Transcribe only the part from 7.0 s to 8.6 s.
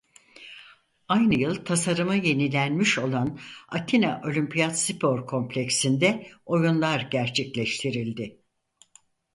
gerçekleştirildi.